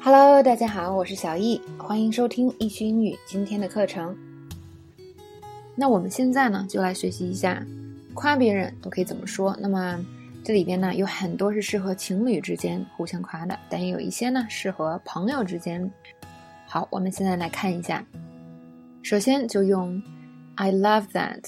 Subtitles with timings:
[0.00, 4.16] Hello，大家好，我是小易，欢迎收听易趣英语今天的课程。
[5.74, 7.66] 那我们现在呢，就来学习一下
[8.14, 9.56] 夸别人都可以怎么说。
[9.60, 9.98] 那么
[10.44, 15.90] 这里边呢，有很多是适合情侣之间互相夸的，但也有一些呢适合朋友之间。
[16.64, 18.04] 好，我们现在来看一下。
[19.02, 20.00] 首先就用
[20.54, 21.42] I love that，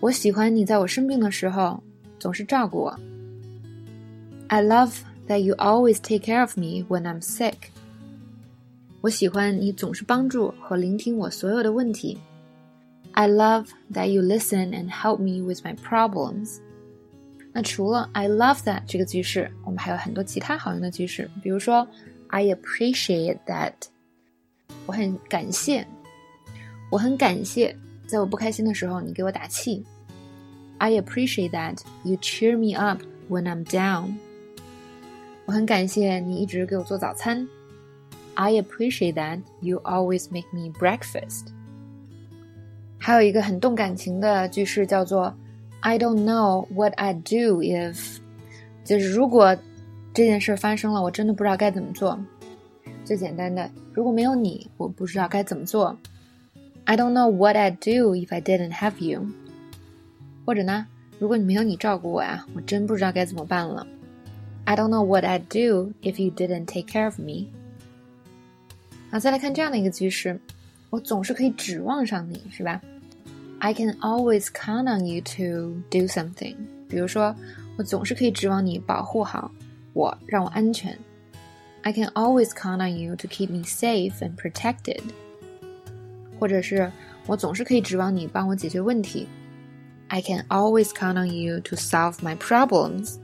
[0.00, 1.82] 我喜欢你在我生病的时候
[2.18, 3.00] 总是照顾我。
[4.48, 4.92] I love
[5.27, 7.71] that you always take care of me when I'm sick。
[9.01, 12.17] 我喜欢你总是帮助和聆听我所有的问题。
[13.13, 16.57] I love that you listen and help me with my problems。
[17.53, 21.87] 那除了 I love that 这个句式，我们还有很多其他好用的句式，比如说
[22.27, 23.73] I appreciate that，
[24.85, 25.87] 我很感谢，
[26.91, 29.83] 我很感谢，在我不开心的时候你给我打气。
[30.77, 34.17] I appreciate that you cheer me up when I'm down。
[35.52, 37.46] 很感谢你一直给我做早餐。
[38.34, 41.48] I appreciate that you always make me breakfast。
[42.98, 45.34] 还有一个很动感情的句式叫做
[45.80, 48.18] I don't know what I do if，
[48.84, 49.56] 就是如果
[50.14, 52.18] 这件事发生了，我真的不知道该怎么做。
[53.04, 55.96] 最简单的，如果没有你，我不知道该怎么做。
[56.84, 59.26] I don't know what I do if I didn't have you。
[60.46, 60.86] 或者呢，
[61.18, 63.86] 如果你没有你照顾我呀，我真不知道该怎么办了。
[64.65, 67.47] I don't know what I'd do if you didn't take care of me。
[69.09, 70.39] 好，再来看这样的一个句式，
[70.89, 72.81] 我总是可以指望上你，是吧？
[73.59, 76.55] I can always count on you to do something。
[76.89, 77.35] 比如说，
[77.77, 79.49] 我总是可以指望你保护好
[79.93, 80.97] 我，让我安全。
[81.83, 85.01] I can always count on you to keep me safe and protected。
[86.39, 86.91] 或者是
[87.25, 89.27] 我总是可以指望你帮我解决问题。
[90.09, 93.15] I can always count on you to solve my problems。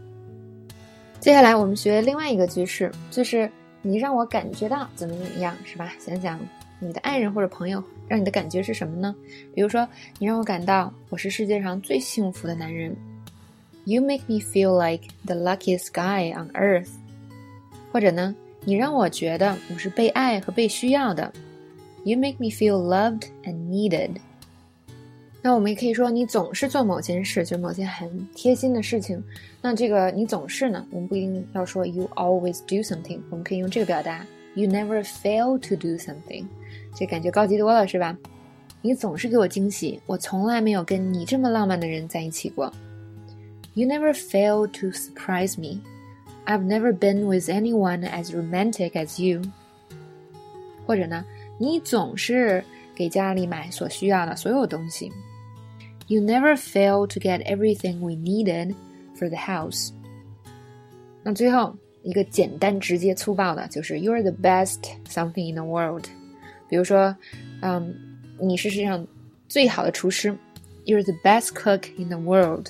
[1.21, 3.51] 接下来我们学另外一个句式，就是
[3.83, 5.93] 你让我感觉到怎么怎么样，是吧？
[5.99, 6.39] 想想
[6.79, 9.15] 你的爱人或者朋友让你的感觉是什么呢？
[9.55, 9.87] 比如说，
[10.19, 12.97] 你让我感到我是世界上最幸福的男人。
[13.85, 16.91] You make me feel like the luckiest guy on earth。
[17.91, 21.33] 或者呢，你让我觉得我是被爱和被需要的。
[22.05, 24.17] You make me feel loved and needed。
[25.49, 29.25] 那我们也可以说，你总是做某件事，就某件很贴心的事情。
[29.63, 36.45] 那这个你总是呢，我们不一定要说 you always do something，我们可以用这个表达 you never fail to do something，
[36.95, 38.15] 这感觉高级多了，是吧？
[38.83, 42.71] 你总是给我惊喜，我从来没有跟你这么浪漫的人在一起过。
[43.73, 45.81] You never fail to surprise me.
[46.45, 49.41] I've never been with anyone as romantic as you.
[50.85, 51.25] 或者呢，
[51.57, 52.63] 你总是
[52.95, 55.11] 给家里买所需要的所有东西。
[56.08, 58.76] You never fail to get everything we needed
[59.18, 59.92] for the house。
[61.24, 66.06] 那最后一个简单、直接、粗暴的，就是 You're the best something in the world。
[66.68, 67.16] 比如说，
[67.62, 67.96] 嗯，
[68.40, 69.08] 你是世界上
[69.48, 70.38] 最好的厨师，
[70.86, 72.68] You're the best cook in the world。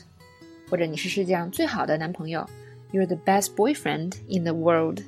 [0.69, 2.47] 或者你是世界上最好的男朋友，
[2.91, 5.01] You're the best boyfriend in the world。